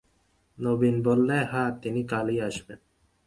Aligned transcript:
নবীন 0.57 0.95
বললে, 1.03 1.37
হাঁ, 1.43 1.69
তিনি 1.81 2.01
কালই 2.03 2.37
আসবেন। 2.41 2.79